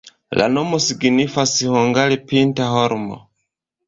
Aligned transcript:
La 0.41 0.45
nomo 0.51 0.77
signifas 0.85 1.53
hungare 1.73 2.17
pinta-holmo. 2.31 3.19